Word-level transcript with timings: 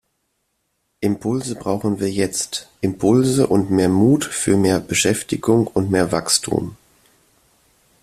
Impulse 1.01 1.53
brauchen 1.53 1.99
wir 1.99 2.09
jetzt, 2.09 2.67
Impulse 2.81 3.45
und 3.45 3.69
mehr 3.69 3.87
Mut 3.87 4.25
für 4.25 4.57
mehr 4.57 4.79
Beschäftigung 4.79 5.67
und 5.67 5.91
mehr 5.91 6.11
Wachstum. 6.11 6.75